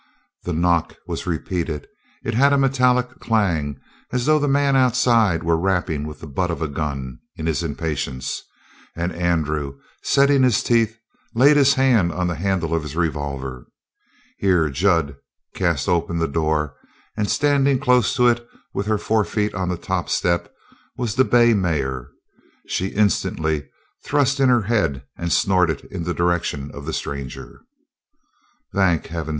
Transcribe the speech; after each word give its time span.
The 0.45 0.53
knock 0.53 0.95
was 1.05 1.27
repeated; 1.27 1.85
it 2.23 2.33
had 2.33 2.53
a 2.53 2.57
metallic 2.57 3.19
clang, 3.19 3.79
as 4.11 4.25
though 4.25 4.39
the 4.39 4.47
man 4.47 4.75
outside 4.75 5.43
were 5.43 5.59
rapping 5.59 6.07
with 6.07 6.21
the 6.21 6.25
butt 6.25 6.49
of 6.49 6.59
a 6.59 6.67
gun 6.67 7.19
in 7.35 7.45
his 7.45 7.61
impatience, 7.61 8.41
and 8.95 9.11
Andrew, 9.11 9.77
setting 10.01 10.41
his 10.41 10.63
teeth, 10.63 10.97
laid 11.35 11.55
his 11.55 11.75
hand 11.75 12.11
on 12.11 12.25
the 12.25 12.33
handle 12.33 12.73
of 12.73 12.81
his 12.81 12.95
revolver. 12.95 13.67
Here 14.39 14.71
Jud 14.71 15.17
cast 15.53 15.87
open 15.87 16.17
the 16.17 16.27
door, 16.27 16.75
and, 17.15 17.29
standing 17.29 17.77
close 17.77 18.15
to 18.15 18.27
it 18.27 18.43
with 18.73 18.87
her 18.87 18.97
forefeet 18.97 19.53
on 19.53 19.69
the 19.69 19.77
top 19.77 20.09
step, 20.09 20.51
was 20.97 21.13
the 21.13 21.23
bay 21.23 21.53
mare. 21.53 22.09
She 22.65 22.87
instantly 22.87 23.69
thrust 24.03 24.39
in 24.39 24.49
her 24.49 24.63
head 24.63 25.03
and 25.15 25.31
snorted 25.31 25.81
in 25.91 26.05
the 26.05 26.15
direction 26.15 26.71
of 26.73 26.87
the 26.87 26.93
stranger. 26.93 27.61
"Thank 28.73 29.05
heaven!" 29.05 29.29